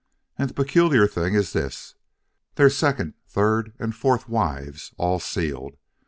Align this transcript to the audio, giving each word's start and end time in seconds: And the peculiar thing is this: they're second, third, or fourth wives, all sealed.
And 0.35 0.49
the 0.49 0.55
peculiar 0.55 1.05
thing 1.07 1.35
is 1.35 1.53
this: 1.53 1.93
they're 2.55 2.71
second, 2.71 3.13
third, 3.27 3.73
or 3.77 3.91
fourth 3.91 4.27
wives, 4.27 4.95
all 4.97 5.19
sealed. 5.19 5.77